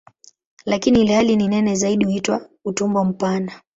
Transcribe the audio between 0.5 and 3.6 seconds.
Lakini ilhali ni nene zaidi huitwa "utumbo mpana".